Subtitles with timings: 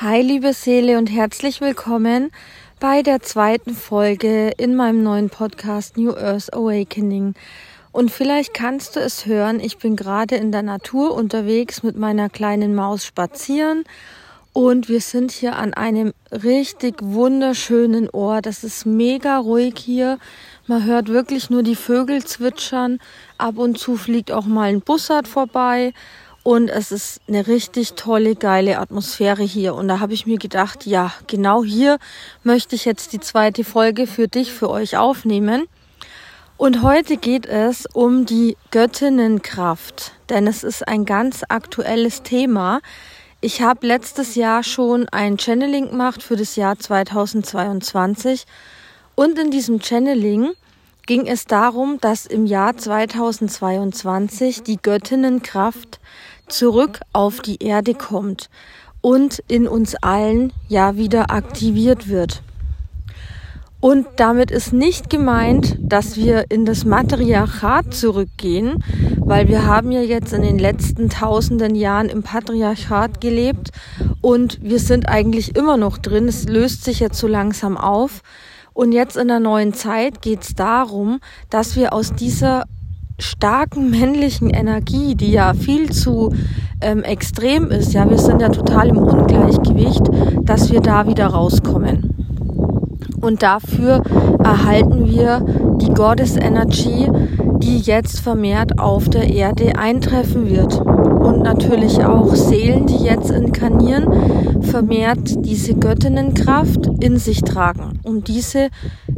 [0.00, 2.30] Hi, liebe Seele und herzlich willkommen
[2.78, 7.34] bei der zweiten Folge in meinem neuen Podcast New Earth Awakening.
[7.90, 12.28] Und vielleicht kannst du es hören, ich bin gerade in der Natur unterwegs mit meiner
[12.28, 13.82] kleinen Maus spazieren
[14.52, 18.46] und wir sind hier an einem richtig wunderschönen Ort.
[18.46, 20.18] Das ist mega ruhig hier.
[20.68, 23.00] Man hört wirklich nur die Vögel zwitschern.
[23.36, 25.92] Ab und zu fliegt auch mal ein Bussard vorbei.
[26.42, 29.74] Und es ist eine richtig tolle, geile Atmosphäre hier.
[29.74, 31.98] Und da habe ich mir gedacht, ja, genau hier
[32.42, 35.66] möchte ich jetzt die zweite Folge für dich, für euch aufnehmen.
[36.56, 42.80] Und heute geht es um die Göttinnenkraft, denn es ist ein ganz aktuelles Thema.
[43.40, 48.44] Ich habe letztes Jahr schon ein Channeling gemacht für das Jahr 2022
[49.14, 50.50] und in diesem Channeling
[51.08, 56.00] ging es darum, dass im Jahr 2022 die Göttinnenkraft
[56.48, 58.50] zurück auf die Erde kommt
[59.00, 62.42] und in uns allen ja wieder aktiviert wird.
[63.80, 68.84] Und damit ist nicht gemeint, dass wir in das Matriarchat zurückgehen,
[69.16, 73.70] weil wir haben ja jetzt in den letzten tausenden Jahren im Patriarchat gelebt
[74.20, 76.28] und wir sind eigentlich immer noch drin.
[76.28, 78.20] Es löst sich jetzt so langsam auf.
[78.78, 81.18] Und jetzt in der neuen Zeit geht es darum,
[81.50, 82.62] dass wir aus dieser
[83.18, 86.32] starken männlichen Energie, die ja viel zu
[86.80, 90.02] ähm, extrem ist, ja, wir sind ja total im Ungleichgewicht,
[90.44, 92.14] dass wir da wieder rauskommen.
[93.20, 94.04] Und dafür
[94.44, 95.44] erhalten wir
[95.80, 97.10] die Goddess Energy,
[97.62, 100.80] die jetzt vermehrt auf der Erde eintreffen wird.
[100.80, 108.68] Und natürlich auch Seelen, die jetzt inkarnieren, vermehrt diese Göttinnenkraft in sich tragen, um diese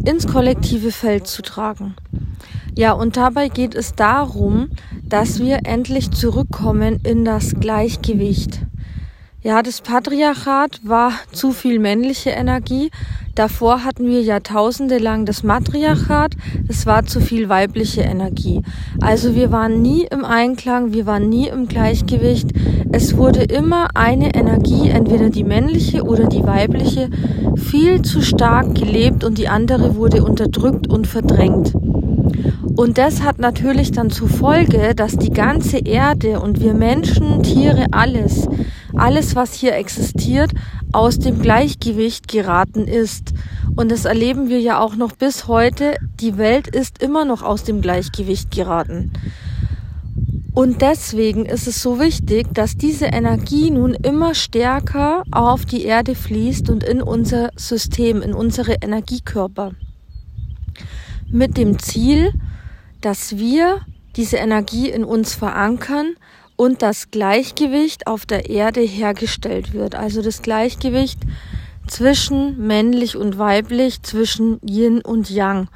[0.05, 1.95] ins kollektive Feld zu tragen.
[2.77, 4.71] Ja, und dabei geht es darum,
[5.05, 8.61] dass wir endlich zurückkommen in das Gleichgewicht.
[9.43, 12.91] Ja, das Patriarchat war zu viel männliche Energie.
[13.35, 16.37] Davor hatten wir Jahrtausende lang das Matriarchat.
[16.69, 18.61] Es war zu viel weibliche Energie.
[19.01, 22.51] Also wir waren nie im Einklang, wir waren nie im Gleichgewicht.
[22.93, 27.09] Es wurde immer eine Energie, entweder die männliche oder die weibliche,
[27.57, 31.73] viel zu stark gelebt und die andere wurde unterdrückt und verdrängt.
[32.77, 37.87] Und das hat natürlich dann zur Folge, dass die ganze Erde und wir Menschen, Tiere,
[37.91, 38.47] alles,
[39.01, 40.53] alles, was hier existiert,
[40.93, 43.33] aus dem Gleichgewicht geraten ist.
[43.77, 45.97] Und das erleben wir ja auch noch bis heute.
[46.21, 49.13] Die Welt ist immer noch aus dem Gleichgewicht geraten.
[50.53, 56.15] Und deswegen ist es so wichtig, dass diese Energie nun immer stärker auf die Erde
[56.15, 59.73] fließt und in unser System, in unsere Energiekörper.
[61.31, 62.33] Mit dem Ziel,
[63.01, 63.81] dass wir
[64.17, 66.15] diese Energie in uns verankern
[66.61, 69.95] und das Gleichgewicht auf der Erde hergestellt wird.
[69.95, 71.19] Also das Gleichgewicht
[71.87, 75.69] zwischen männlich und weiblich, zwischen Yin und Yang.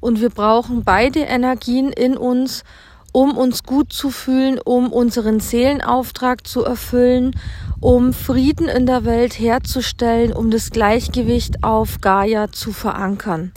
[0.00, 2.64] Und wir brauchen beide Energien in uns,
[3.12, 7.38] um uns gut zu fühlen, um unseren Seelenauftrag zu erfüllen,
[7.78, 13.52] um Frieden in der Welt herzustellen, um das Gleichgewicht auf Gaia zu verankern.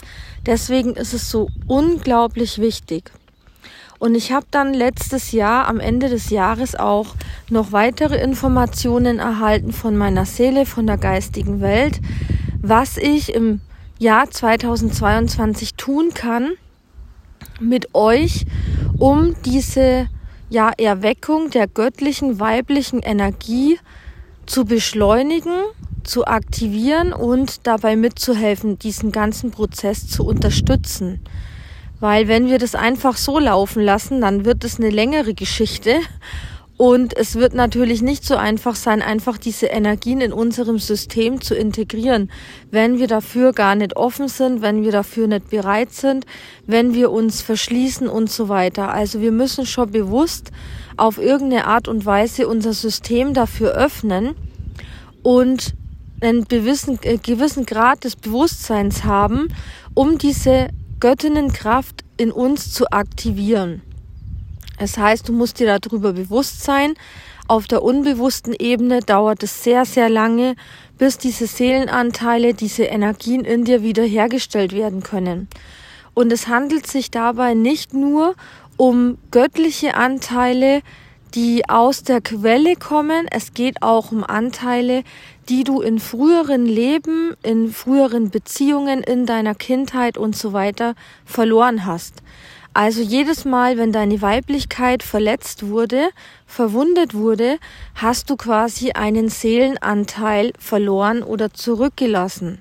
[0.46, 3.10] Deswegen ist es so unglaublich wichtig.
[3.98, 7.14] Und ich habe dann letztes Jahr, am Ende des Jahres auch
[7.50, 12.00] noch weitere Informationen erhalten von meiner Seele, von der geistigen Welt,
[12.60, 13.60] was ich im
[13.98, 16.50] Jahr 2022 tun kann
[17.60, 18.44] mit euch,
[18.98, 20.08] um diese
[20.50, 23.78] ja, Erweckung der göttlichen weiblichen Energie
[24.44, 25.52] zu beschleunigen
[26.06, 31.20] zu aktivieren und dabei mitzuhelfen, diesen ganzen Prozess zu unterstützen.
[32.00, 36.00] Weil wenn wir das einfach so laufen lassen, dann wird es eine längere Geschichte
[36.78, 41.54] und es wird natürlich nicht so einfach sein, einfach diese Energien in unserem System zu
[41.54, 42.30] integrieren,
[42.70, 46.26] wenn wir dafür gar nicht offen sind, wenn wir dafür nicht bereit sind,
[46.66, 48.92] wenn wir uns verschließen und so weiter.
[48.92, 50.52] Also wir müssen schon bewusst
[50.98, 54.34] auf irgendeine Art und Weise unser System dafür öffnen
[55.22, 55.74] und
[56.20, 59.48] einen gewissen, äh, gewissen Grad des Bewusstseins haben,
[59.94, 60.68] um diese
[61.00, 63.82] Göttinnenkraft in uns zu aktivieren.
[64.78, 66.94] Das heißt, du musst dir darüber bewusst sein.
[67.48, 70.56] Auf der unbewussten Ebene dauert es sehr, sehr lange,
[70.98, 75.48] bis diese Seelenanteile, diese Energien in dir wiederhergestellt werden können.
[76.14, 78.34] Und es handelt sich dabei nicht nur
[78.76, 80.82] um göttliche Anteile,
[81.34, 83.26] die aus der Quelle kommen.
[83.30, 85.02] Es geht auch um Anteile,
[85.48, 90.94] die du in früheren Leben, in früheren Beziehungen, in deiner Kindheit und so weiter
[91.24, 92.22] verloren hast.
[92.74, 96.10] Also jedes Mal, wenn deine Weiblichkeit verletzt wurde,
[96.46, 97.58] verwundet wurde,
[97.94, 102.60] hast du quasi einen Seelenanteil verloren oder zurückgelassen.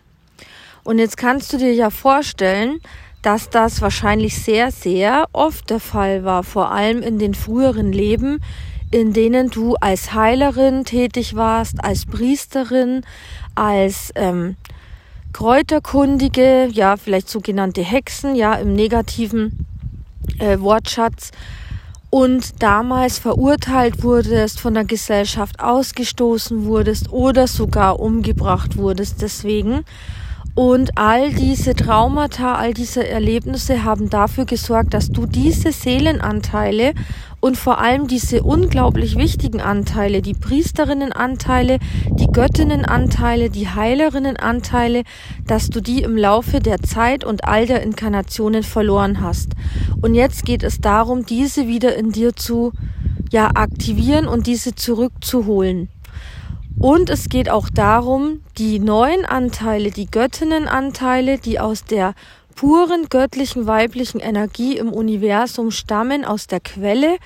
[0.86, 2.80] Und jetzt kannst du dir ja vorstellen,
[3.26, 8.40] dass das wahrscheinlich sehr, sehr oft der Fall war, vor allem in den früheren Leben,
[8.92, 13.02] in denen du als Heilerin tätig warst, als Priesterin,
[13.56, 14.58] als ähm,
[15.34, 19.66] Kräuterkundige, ja, vielleicht sogenannte Hexen, ja, im negativen
[20.38, 21.32] äh, Wortschatz
[22.12, 29.84] und damals verurteilt wurdest, von der Gesellschaft ausgestoßen wurdest oder sogar umgebracht wurdest deswegen.
[30.56, 36.94] Und all diese Traumata, all diese Erlebnisse haben dafür gesorgt, dass du diese Seelenanteile
[37.42, 41.80] und vor allem diese unglaublich wichtigen Anteile, die Priesterinnenanteile,
[42.10, 45.04] die Göttinnenanteile, die Heilerinnenanteile,
[45.46, 49.52] dass du die im Laufe der Zeit und all der Inkarnationen verloren hast.
[50.02, 52.72] Und jetzt geht es darum, diese wieder in dir zu
[53.30, 55.90] ja, aktivieren und diese zurückzuholen.
[56.78, 62.14] Und es geht auch darum, die neuen Anteile, die Göttinnenanteile, die aus der
[62.56, 67.18] puren göttlichen weiblichen Energie im Universum stammen, aus der Quelle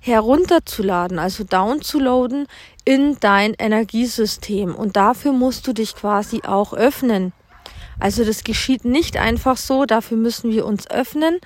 [0.00, 2.46] herunterzuladen, also downzuladen
[2.84, 4.74] in dein Energiesystem.
[4.74, 7.32] Und dafür musst du dich quasi auch öffnen.
[7.98, 11.40] Also das geschieht nicht einfach so, dafür müssen wir uns öffnen.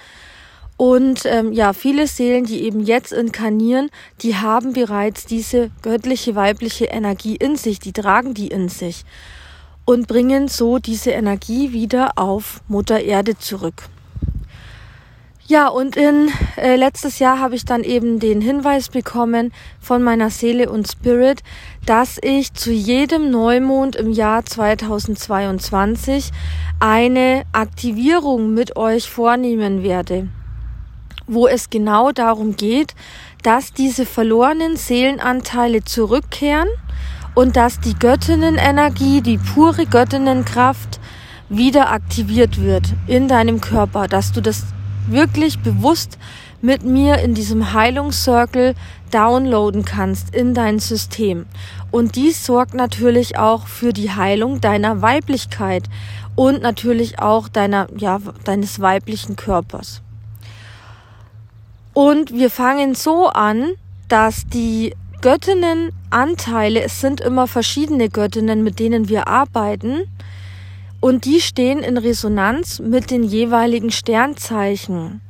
[0.82, 3.88] Und ähm, ja, viele Seelen, die eben jetzt inkarnieren,
[4.20, 9.04] die haben bereits diese göttliche weibliche Energie in sich, die tragen die in sich
[9.84, 13.84] und bringen so diese Energie wieder auf Mutter Erde zurück.
[15.46, 20.30] Ja, und in äh, letztes Jahr habe ich dann eben den Hinweis bekommen von meiner
[20.30, 21.44] Seele und Spirit,
[21.86, 26.32] dass ich zu jedem Neumond im Jahr 2022
[26.80, 30.26] eine Aktivierung mit euch vornehmen werde
[31.26, 32.94] wo es genau darum geht,
[33.42, 36.68] dass diese verlorenen Seelenanteile zurückkehren
[37.34, 41.00] und dass die Göttinnenenergie, die pure Göttinnenkraft
[41.48, 44.64] wieder aktiviert wird in deinem Körper, dass du das
[45.08, 46.18] wirklich bewusst
[46.60, 48.74] mit mir in diesem Heilungscircle
[49.10, 51.46] downloaden kannst in dein System.
[51.90, 55.84] Und dies sorgt natürlich auch für die Heilung deiner Weiblichkeit
[56.36, 60.02] und natürlich auch deiner, ja, deines weiblichen Körpers.
[61.94, 63.72] Und wir fangen so an,
[64.08, 70.08] dass die Göttinnenanteile, es sind immer verschiedene Göttinnen, mit denen wir arbeiten,
[71.00, 75.20] und die stehen in Resonanz mit den jeweiligen Sternzeichen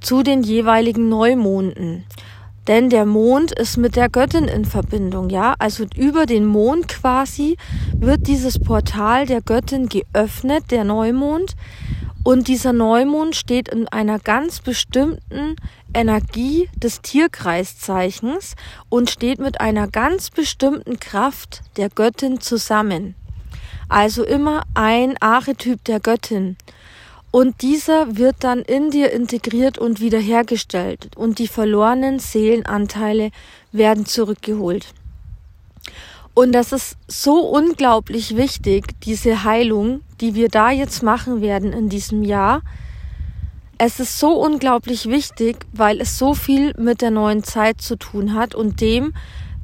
[0.00, 2.04] zu den jeweiligen Neumonden.
[2.66, 5.54] Denn der Mond ist mit der Göttin in Verbindung, ja?
[5.58, 7.56] Also über den Mond quasi
[7.96, 11.56] wird dieses Portal der Göttin geöffnet, der Neumond.
[12.24, 15.56] Und dieser Neumond steht in einer ganz bestimmten
[15.94, 18.54] Energie des Tierkreiszeichens
[18.88, 23.14] und steht mit einer ganz bestimmten Kraft der Göttin zusammen.
[23.88, 26.56] Also immer ein Archetyp der Göttin.
[27.30, 33.30] Und dieser wird dann in dir integriert und wiederhergestellt und die verlorenen Seelenanteile
[33.70, 34.94] werden zurückgeholt.
[36.38, 41.88] Und das ist so unglaublich wichtig, diese Heilung, die wir da jetzt machen werden in
[41.88, 42.62] diesem Jahr,
[43.76, 48.34] es ist so unglaublich wichtig, weil es so viel mit der neuen Zeit zu tun
[48.34, 49.14] hat und dem,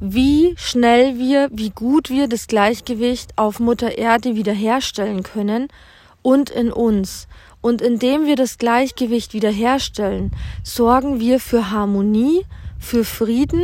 [0.01, 5.69] wie schnell wir, wie gut wir das Gleichgewicht auf Mutter Erde wiederherstellen können
[6.23, 7.29] und in uns.
[7.61, 12.45] Und indem wir das Gleichgewicht wiederherstellen, sorgen wir für Harmonie,
[12.79, 13.63] für Frieden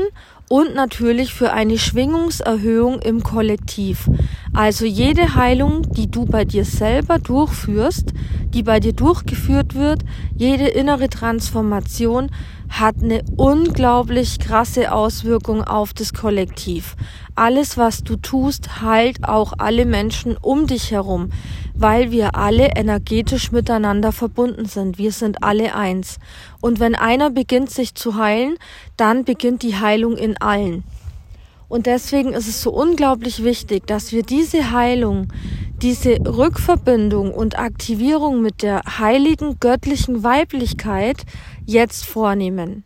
[0.51, 4.10] und natürlich für eine Schwingungserhöhung im Kollektiv.
[4.51, 8.12] Also jede Heilung, die du bei dir selber durchführst,
[8.53, 10.03] die bei dir durchgeführt wird,
[10.36, 12.31] jede innere Transformation
[12.72, 16.96] hat eine unglaublich krasse Auswirkung auf das Kollektiv.
[17.36, 21.32] Alles, was du tust, heilt auch alle Menschen um dich herum,
[21.75, 24.98] weil wir alle energetisch miteinander verbunden sind.
[24.98, 26.18] Wir sind alle eins.
[26.62, 28.56] Und wenn einer beginnt sich zu heilen,
[28.96, 30.84] dann beginnt die Heilung in allen.
[31.72, 35.30] Und deswegen ist es so unglaublich wichtig, dass wir diese Heilung,
[35.82, 41.22] diese Rückverbindung und Aktivierung mit der heiligen göttlichen Weiblichkeit
[41.66, 42.84] jetzt vornehmen.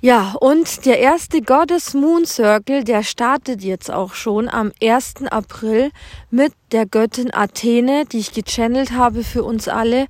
[0.00, 5.26] Ja, und der erste Goddess Moon Circle, der startet jetzt auch schon am 1.
[5.30, 5.90] April
[6.30, 10.06] mit der Göttin Athene, die ich gechannelt habe für uns alle.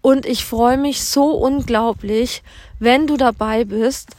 [0.00, 2.44] Und ich freue mich so unglaublich,
[2.78, 4.10] wenn du dabei bist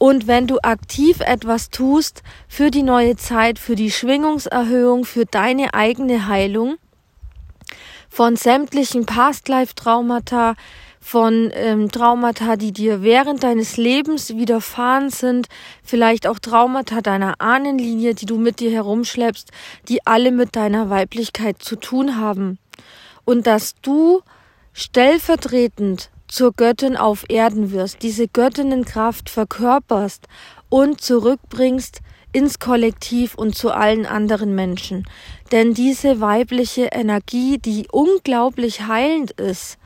[0.00, 5.74] und wenn du aktiv etwas tust für die neue Zeit, für die Schwingungserhöhung, für deine
[5.74, 6.76] eigene Heilung
[8.08, 10.54] von sämtlichen Past-Life-Traumata,
[11.02, 15.48] von ähm, Traumata, die dir während deines Lebens widerfahren sind,
[15.82, 19.50] vielleicht auch Traumata deiner Ahnenlinie, die du mit dir herumschleppst,
[19.88, 22.58] die alle mit deiner Weiblichkeit zu tun haben.
[23.26, 24.22] Und dass du
[24.72, 30.26] stellvertretend zur Göttin auf Erden wirst, diese Göttinnenkraft verkörperst
[30.68, 32.00] und zurückbringst
[32.32, 35.04] ins Kollektiv und zu allen anderen Menschen.
[35.50, 39.78] Denn diese weibliche Energie, die unglaublich heilend ist,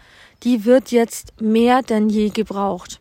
[0.43, 3.01] die wird jetzt mehr denn je gebraucht.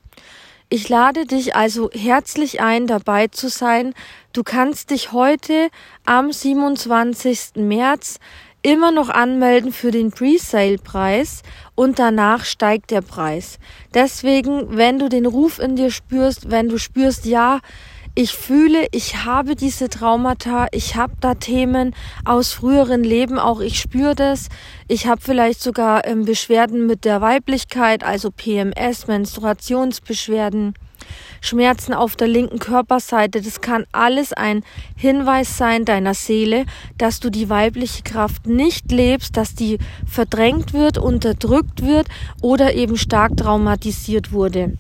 [0.70, 3.94] Ich lade dich also herzlich ein, dabei zu sein.
[4.32, 5.70] Du kannst dich heute
[6.06, 7.58] am 27.
[7.58, 8.20] März
[8.64, 11.44] immer noch anmelden für den Presale-Preis
[11.76, 13.60] und danach steigt der Preis.
[13.94, 17.60] Deswegen, wenn du den Ruf in dir spürst, wenn du spürst, ja,
[18.16, 23.80] ich fühle, ich habe diese Traumata, ich habe da Themen aus früheren Leben, auch ich
[23.80, 24.50] spüre das.
[24.88, 30.76] Ich habe vielleicht sogar ähm, Beschwerden mit der Weiblichkeit, also PMS, Menstruationsbeschwerden.
[31.42, 34.64] Schmerzen auf der linken Körperseite, das kann alles ein
[34.96, 36.66] Hinweis sein deiner Seele,
[36.98, 42.08] dass du die weibliche Kraft nicht lebst, dass die verdrängt wird, unterdrückt wird
[42.42, 44.78] oder eben stark traumatisiert wurde.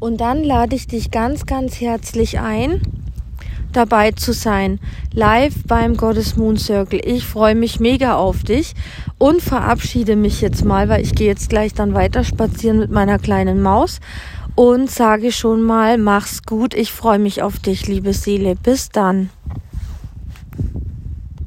[0.00, 2.82] Und dann lade ich dich ganz, ganz herzlich ein,
[3.74, 4.80] dabei zu sein,
[5.12, 7.00] live beim Gottes Moon Circle.
[7.04, 8.74] Ich freue mich mega auf dich
[9.18, 13.18] und verabschiede mich jetzt mal, weil ich gehe jetzt gleich dann weiter spazieren mit meiner
[13.18, 14.00] kleinen Maus
[14.54, 16.74] und sage schon mal, mach's gut.
[16.74, 18.54] Ich freue mich auf dich, liebe Seele.
[18.54, 19.30] Bis dann.